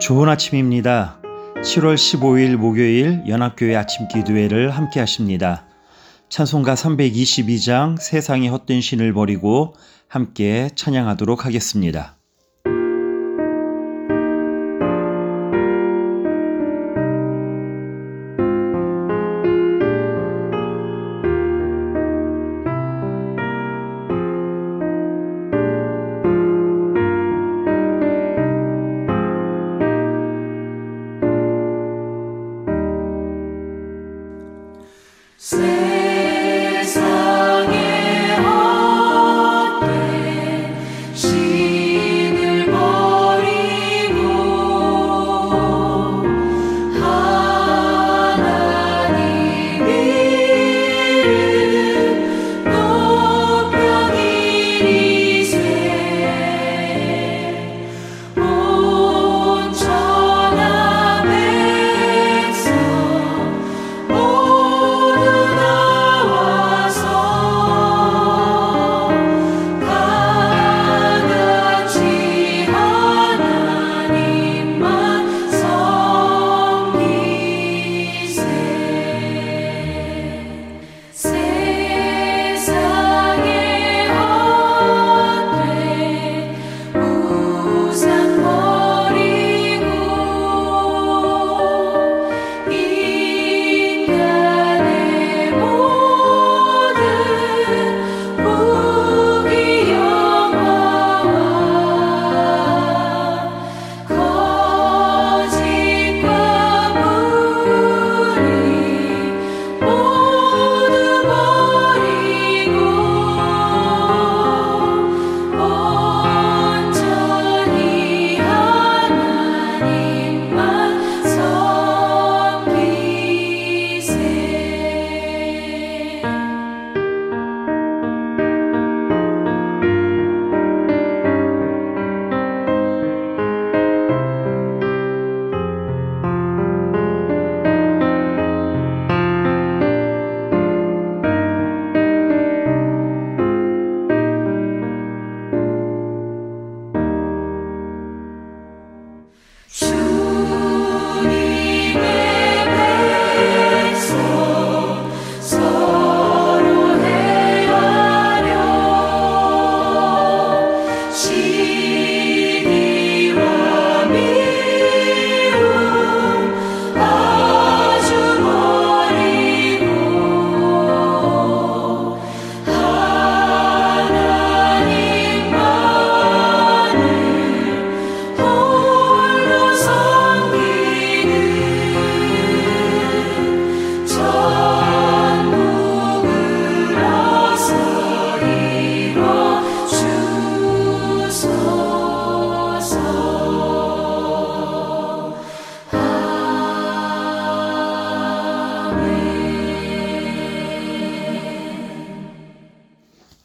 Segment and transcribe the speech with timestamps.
[0.00, 1.20] 좋은 아침입니다.
[1.56, 5.66] 7월 15일 목요일 연합교회 아침 기도회를 함께 하십니다.
[6.30, 9.74] 찬송가 322장 세상의 헛된 신을 버리고
[10.08, 12.19] 함께 찬양하도록 하겠습니다.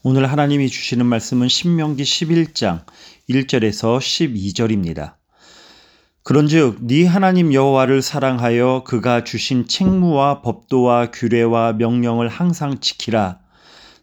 [0.07, 2.85] 오늘 하나님이 주시는 말씀은 신명기 11장
[3.27, 5.15] 1절에서 12절입니다.
[6.21, 13.39] 그런즉 네 하나님 여호와를 사랑하여 그가 주신 책무와 법도와 규례와 명령을 항상 지키라.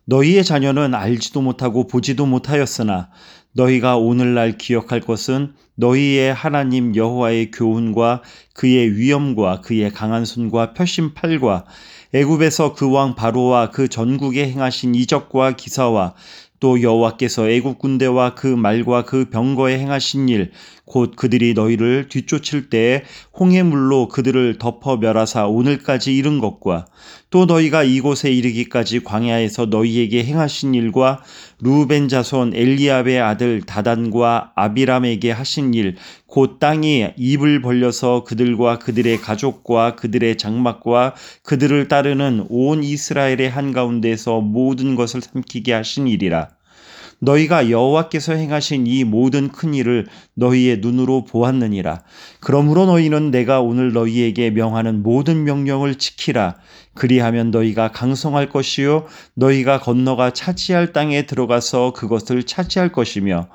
[0.07, 3.11] 너희의 자녀는 알지도 못하고 보지도 못하였으나
[3.53, 8.23] 너희가 오늘날 기억할 것은 너희의 하나님 여호와의 교훈과
[8.55, 11.65] 그의 위엄과 그의 강한 손과 펴신 팔과
[12.15, 16.15] 애굽에서 그 왕 바로와 그 전국에 행하신 이적과 기사와
[16.61, 20.53] 또 여호와께서 애굽 군대와 그 말과 그 병거에 행하신 일
[20.85, 23.03] 곧 그들이 너희를 뒤쫓을 때에
[23.39, 26.87] 홍해물로 그들을 덮어 멸하사 오늘까지 이른 것과
[27.31, 31.23] 또 너희가 이곳에 이르기까지 광야에서 너희에게 행하신 일과
[31.61, 35.97] 루벤 자손 엘리압의 아들 다단과 아비람에게 하신 일
[36.33, 44.95] 곧 땅이 입을 벌려서 그들과 그들의 가족과 그들의 장막과 그들을 따르는 온 이스라엘의 한가운데서 모든
[44.95, 46.49] 것을 삼키게 하신 일이라
[47.23, 52.03] 너희가 여호와께서 행하신 이 모든 큰 일을 너희의 눈으로 보았느니라.
[52.41, 56.57] 그러므로 너희는 내가 오늘 너희에게 명하는 모든 명령을 지키라.
[56.95, 63.49] 그리하면 너희가 강성할 것이요 너희가 건너가 차지할 땅에 들어가서 그것을 차지할 것이며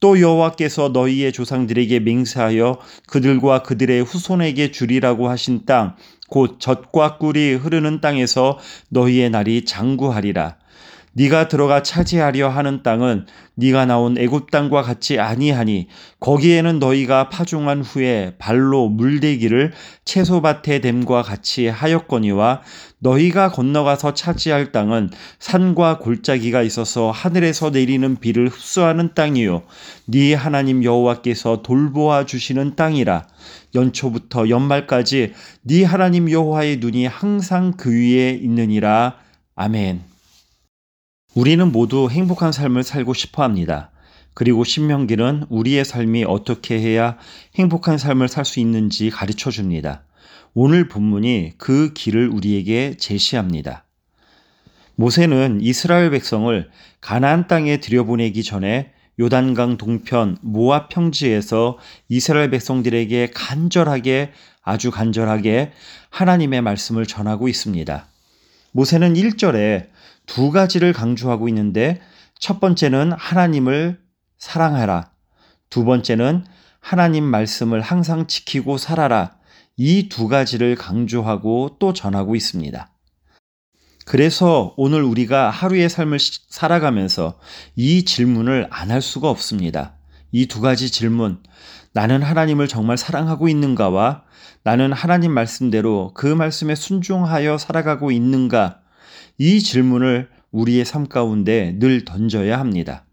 [0.00, 5.94] 또 여호와께서 너희의 조상들에게 맹세하여 그들과 그들의 후손에게 주리라고 하신 땅
[6.32, 8.58] 곧 젖과 꿀이 흐르는 땅에서
[8.88, 10.56] 너희의 날이 장구하리라.
[11.14, 15.88] 네가 들어가 차지하려 하는 땅은 네가 나온 애굽 땅과 같지 아니하니
[16.20, 19.72] 거기에는 너희가 파종한 후에 발로 물대기를
[20.06, 22.62] 채소밭에 댐과 같이 하였거니와
[22.98, 29.64] 너희가 건너가서 차지할 땅은 산과 골짜기가 있어서 하늘에서 내리는 비를 흡수하는 땅이요.
[30.06, 33.26] 네 하나님 여호와께서 돌보아 주시는 땅이라.
[33.74, 39.16] 연초부터 연말까지 네 하나님 여호와의 눈이 항상 그 위에 있느니라.
[39.56, 40.11] 아멘.
[41.34, 43.90] 우리는 모두 행복한 삶을 살고 싶어 합니다.
[44.34, 47.16] 그리고 신명기는 우리의 삶이 어떻게 해야
[47.54, 50.04] 행복한 삶을 살 수 있는지 가르쳐 줍니다.
[50.52, 53.84] 오늘 본문이 그 길을 우리에게 제시합니다.
[54.96, 56.70] 모세는 이스라엘 백성을
[57.00, 61.78] 가나안 땅에 들여보내기 전에 요단강 동편 모압 평지에서
[62.10, 64.32] 이스라엘 백성들에게 간절하게
[64.62, 65.72] 아주 간절하게
[66.10, 68.06] 하나님의 말씀을 전하고 있습니다.
[68.72, 69.86] 모세는 1절에
[70.34, 72.00] 두 가지를 강조하고 있는데
[72.38, 74.00] 첫 번째는 하나님을
[74.38, 75.10] 사랑하라.
[75.68, 76.46] 두 번째는
[76.80, 79.36] 하나님 말씀을 항상 지키고 살아라.
[79.76, 82.90] 이 두 가지를 강조하고 또 전하고 있습니다.
[84.06, 86.18] 그래서 오늘 우리가 하루의 삶을
[86.48, 87.38] 살아가면서
[87.76, 89.96] 이 질문을 안 할 수가 없습니다.
[90.32, 91.42] 이 두 가지 질문.
[91.92, 94.22] 나는 하나님을 정말 사랑하고 있는가와
[94.64, 98.81] 나는 하나님 말씀대로 그 말씀에 순종하여 살아가고 있는가?
[99.38, 103.04] 이 질문을 우리의 삶 가운데 늘 던져야 합니다.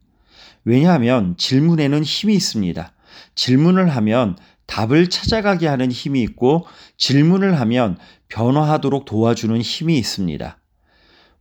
[0.65, 2.91] 왜냐하면 질문에는 힘이 있습니다.
[3.35, 4.37] 질문을 하면
[4.67, 6.67] 답을 찾아가게 하는 힘이 있고
[6.97, 10.58] 질문을 하면 변화하도록 도와주는 힘이 있습니다.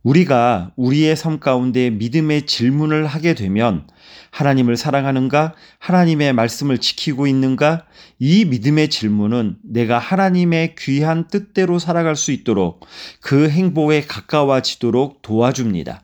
[0.03, 3.85] 우리가 우리의 삶 가운데 믿음의 질문을 하게 되면
[4.31, 5.55] 하나님을 사랑하는가?
[5.79, 7.85] 하나님의 말씀을 지키고 있는가?
[8.17, 12.85] 이 믿음의 질문은 내가 하나님의 귀한 뜻대로 살아갈 수 있도록
[13.21, 16.03] 그 행복에 가까워지도록 도와줍니다.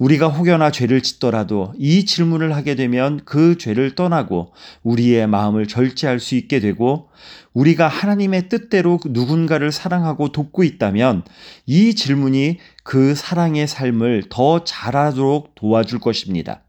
[0.00, 6.36] 우리가 혹여나 죄를 짓더라도 이 질문을 하게 되면 그 죄를 떠나고 우리의 마음을 절제할 수
[6.36, 7.10] 있게 되고
[7.52, 11.24] 우리가 하나님의 뜻대로 누군가를 사랑하고 돕고 있다면
[11.66, 16.62] 이 질문이 그 사랑의 삶을 더 잘하도록 도와줄 것입니다.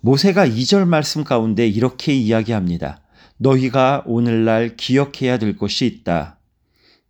[0.00, 3.02] 모세가 2절 말씀 가운데 이렇게 이야기합니다.
[3.38, 6.39] 너희가 오늘날 기억해야 될 것이 있다.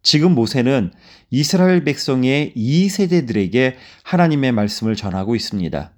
[0.02, 0.92] 지금 모세는
[1.30, 5.92] 이스라엘 백성의 2세대들에게 하나님의 말씀을 전하고 있습니다.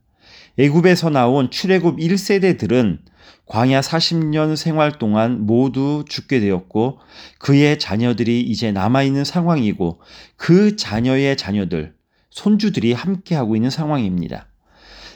[0.59, 2.99] 애굽에서 나온 출애굽 1세대들은
[3.47, 6.99] 광야 40년 생활 동안 모두 죽게 되었고
[7.39, 10.01] 그의 자녀들이 이제 남아 있는 상황이고
[10.37, 11.95] 그 자녀의 자녀들
[12.31, 14.49] 손주들이 함께 하고 있는 상황입니다.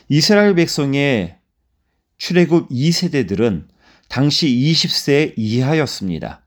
[0.09, 1.39] 이스라엘 백성의
[2.19, 3.67] 출애굽 2세대들은
[4.09, 6.46] 당시 20세 이하였습니다.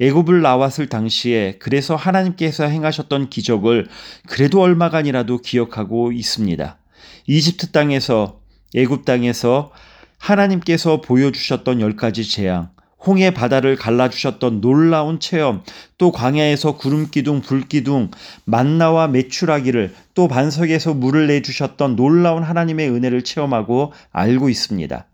[0.00, 3.86] 애굽을 나왔을 당시에 그래서 하나님께서 행하셨던 기적을
[4.26, 6.78] 그래도 얼마간이라도 기억하고 있습니다.
[7.26, 8.40] 이집트 땅에서
[8.74, 9.72] 애굽 땅에서
[10.18, 12.70] 하나님께서 보여주셨던 열 가지 재앙,
[13.06, 15.62] 홍해 바다를 갈라주셨던 놀라운 체험,
[15.98, 18.10] 또 광야에서 구름 기둥, 불 기둥,
[18.44, 25.06] 만나와 메추라기를 또 반석에서 물을 내주셨던 놀라운 하나님의 은혜를 체험하고 알고 있습니다.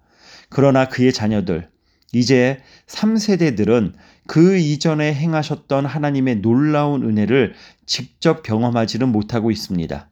[0.49, 1.69] 그러나 그의 자녀들,
[2.13, 3.93] 이제 3세대들은
[4.27, 7.55] 그 이전에 행하셨던 하나님의 놀라운 은혜를
[7.87, 10.09] 직접 경험하지는 못하고 있습니다.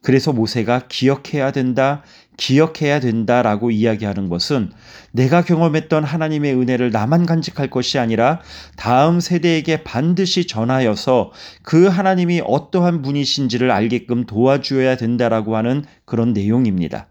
[0.00, 2.02] 그래서 모세가 기억해야 된다,
[2.36, 4.70] 기억해야 된다라고 이야기하는 것은
[5.10, 8.40] 내가 경험했던 하나님의 은혜를 나만 간직할 것이 아니라
[8.76, 17.08] 다음 세대에게 반드시 전하여서 그 하나님이 어떠한 분이신지를 알게끔 도와주어야 된다라고 하는 그런 내용입니다.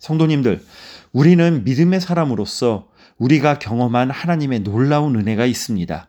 [0.00, 0.62] 성도님들,
[1.12, 6.08] 우리는 믿음의 사람으로서 우리가 경험한 하나님의 놀라운 은혜가 있습니다.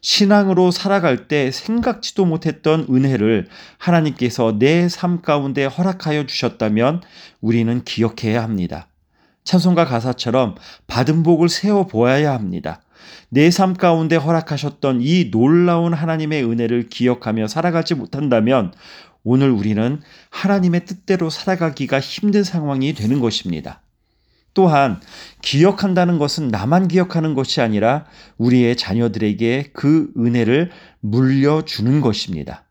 [0.00, 7.02] 신앙으로 살아갈 때 생각지도 못했던 은혜를 하나님께서 내 삶 가운데 허락하여 주셨다면
[7.40, 8.88] 우리는 기억해야 합니다.
[9.44, 10.54] 찬송가 가사처럼
[10.86, 12.80] 받은 복을 세워 보아야 합니다.
[13.30, 18.72] 내 삶 가운데 허락하셨던 이 놀라운 하나님의 은혜를 기억하며 살아가지 못한다면
[19.24, 20.00] 오늘 우리는
[20.30, 23.82] 하나님의 뜻대로 살아가기가 힘든 상황이 되는 것입니다.
[24.54, 25.00] 또한
[25.42, 28.06] 기억한다는 것은 나만 기억하는 것이 아니라
[28.38, 32.64] 우리의 자녀들에게 그 은혜를 물려주는 것입니다.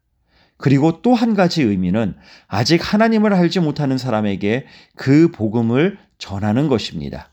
[0.57, 2.15] 그리고 또 한 가지 의미는
[2.47, 4.65] 아직 하나님을 알지 못하는 사람에게
[4.95, 7.29] 그 복음을 전하는 것입니다.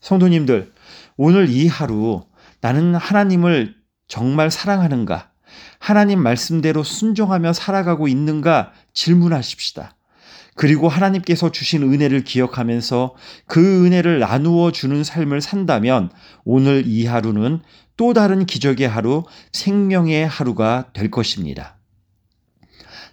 [0.00, 0.72] 성도님들,
[1.16, 2.24] 오늘 이 하루
[2.60, 3.74] 나는 하나님을
[4.08, 5.30] 정말 사랑하는가?
[5.78, 8.72] 하나님 말씀대로 순종하며 살아가고 있는가?
[8.92, 9.94] 질문하십시다.
[10.60, 13.14] 그리고 하나님께서 주신 은혜를 기억하면서
[13.46, 16.10] 그 은혜를 나누어 주는 삶을 산다면
[16.44, 17.62] 오늘 이 하루는
[17.96, 21.78] 또 다른 기적의 하루, 생명의 하루가 될 것입니다.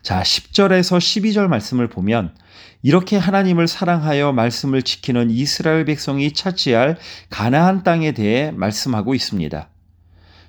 [0.01, 2.35] 자, 10절에서 12절 말씀을 보면
[2.81, 6.97] 이렇게 하나님을 사랑하여 말씀을 지키는 이스라엘 백성이 차지할
[7.29, 9.69] 가나안 땅에 대해 말씀하고 있습니다.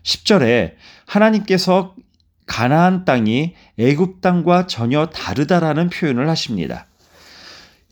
[0.02, 0.72] 10절에
[1.06, 1.94] 하나님께서
[2.46, 6.87] 가나안 땅이 애굽 땅과 전혀 다르다라는 표현을 하십니다.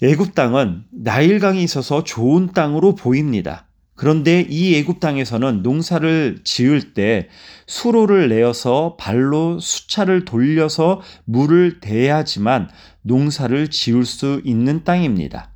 [0.02, 3.66] 애굽 땅은 나일 강이 있어서 좋은 땅으로 보입니다.
[3.94, 7.28] 그런데 이 애굽 땅에서는 농사를 지을 때
[7.66, 12.68] 수로를 내어서 발로 수차를 돌려서 물을 대야지만
[13.00, 15.50] 농사를 지을 수 있는 땅입니다.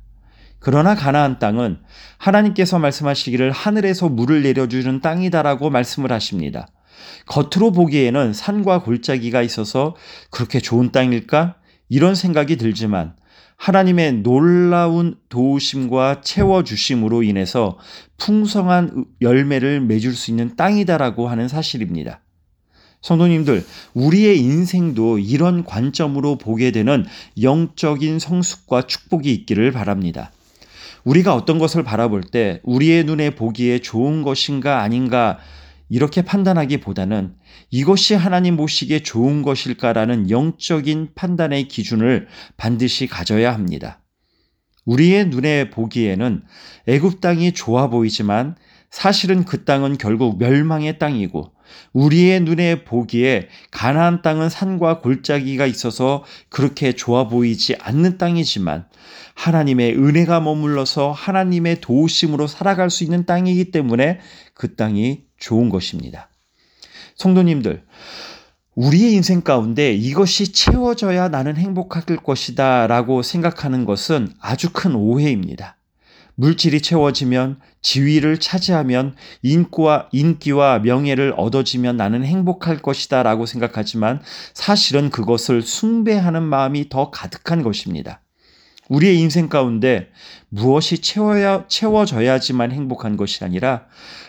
[0.57, 1.77] 그러나 가나안 땅은
[2.17, 6.67] 하나님께서 말씀하시기를 하늘에서 물을 내려주는 땅이다라고 말씀을 하십니다.
[7.27, 9.95] 겉으로 보기에는 산과 골짜기가 있어서
[10.31, 11.57] 그렇게 좋은 땅일까?
[11.89, 13.13] 이런 생각이 들지만
[13.61, 17.77] 하나님의 놀라운 도우심과 채워주심으로 인해서
[18.17, 22.21] 풍성한 열매를 맺을 수 있는 땅이다라고 하는 사실입니다.
[23.01, 23.63] 성도님들,
[23.93, 27.05] 우리의 인생도 이런 관점으로 보게 되는
[27.39, 30.31] 영적인 성숙과 축복이 있기를 바랍니다.
[31.03, 35.37] 우리가 어떤 것을 바라볼 때 우리의 눈에 보기에 좋은 것인가 아닌가
[35.91, 37.35] 이렇게 판단하기보다는
[37.69, 43.99] 이것이 하나님 보시기에 좋은 것일까라는 영적인 판단의 기준을 반드시 가져야 합니다.
[44.85, 46.43] 우리의 눈에 보기에는
[46.87, 48.55] 애굽 땅이 좋아 보이지만
[48.89, 51.51] 사실은 그 땅은 결국 멸망의 땅이고
[51.93, 58.85] 우리의 눈에 보기에 가나안 땅은 산과 골짜기가 있어서 그렇게 좋아 보이지 않는 땅이지만
[59.35, 64.19] 하나님의 은혜가 머물러서 하나님의 도우심으로 살아갈 수 있는 땅이기 때문에
[64.53, 66.29] 그 땅이 좋은 것입니다.
[67.15, 67.83] 성도님들,
[68.75, 75.75] 우리의 인생 가운데 이것이 채워져야 나는 행복할 것이다 라고 생각하는 것은 아주 큰 오해입니다.
[76.35, 84.21] 물질이 채워지면 지위를 차지하면 인기와, 인기와 명예를 얻어지면 나는 행복할 것이다 라고 생각하지만
[84.53, 88.21] 사실은 그것을 숭배하는 마음이 더 가득한 것입니다.
[88.91, 90.09] 우리의 인생 가운데
[90.49, 93.85] 무엇이 채워야, 채워져야지만 행복한 것이 아니라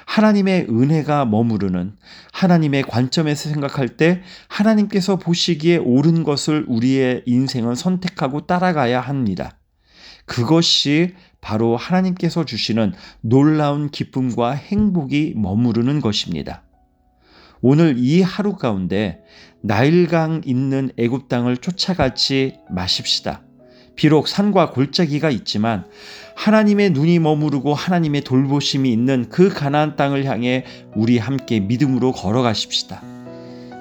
[0.06, 1.96] 하나님의 은혜가 머무르는
[2.32, 9.58] 하나님의 관점에서 생각할 때 하나님께서 보시기에 옳은 것을 우리의 인생은 선택하고 따라가야 합니다.
[10.26, 16.62] 그것이 바로 하나님께서 주시는 놀라운 기쁨과 행복이 머무르는 것입니다.
[17.60, 19.22] 오늘 이 하루 가운데
[19.60, 23.42] 나일강 있는 애굽 땅을 쫓아가지 마십시다.
[23.94, 25.84] 비록 산과 골짜기가 있지만
[26.36, 33.21] 하나님의 눈이 머무르고 하나님의 돌보심이 있는 그 가나안 땅을 향해 우리 함께 믿음으로 걸어가십시다.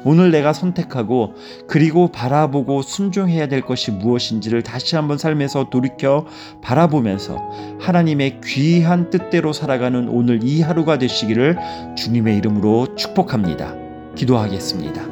[0.03, 1.35] 오늘 내가 선택하고
[1.67, 6.25] 그리고 바라보고 순종해야 될 것이 무엇인지를 다시 한번 삶에서 돌이켜
[6.61, 7.37] 바라보면서
[7.79, 11.57] 하나님의 귀한 뜻대로 살아가는 오늘 이 하루가 되시기를
[11.97, 13.75] 주님의 이름으로 축복합니다.
[14.15, 15.03] 기도하겠습니다.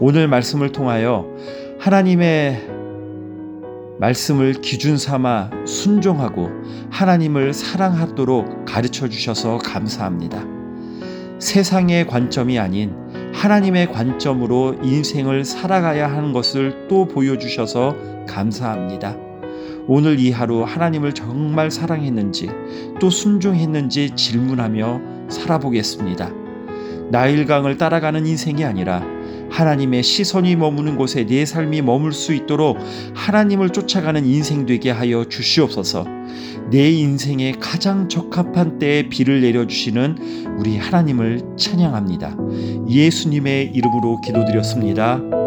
[0.00, 1.26] 오늘 말씀을 통하여
[1.78, 2.74] 하나님의
[3.98, 6.50] 말씀을 기준 삼아 순종하고
[6.90, 10.44] 하나님을 사랑하도록 가르쳐 주셔서 감사합니다.
[11.38, 13.03] 세상의 관점이 아닌
[13.34, 17.94] 하나님의 관점으로 인생을 살아가야 하는 것을 또 보여주셔서
[18.26, 19.16] 감사합니다.
[19.86, 22.48] 오늘 이 하루 하나님을 정말 사랑했는지
[23.00, 26.30] 또 순종했는지 질문하며 살아보겠습니다.
[27.10, 29.02] 나일강을 따라가는 인생이 아니라
[29.50, 32.78] 하나님의 시선이 머무는 곳에 내 삶이 머물 수 있도록
[33.14, 36.06] 하나님을 쫓아가는 인생 되게 하여 주시옵소서.
[36.70, 42.36] 내 인생에 가장 적합한 때에 비를 내려주시는 우리 하나님을 찬양합니다.
[42.88, 45.43] 예수님의 이름으로 기도드렸습니다.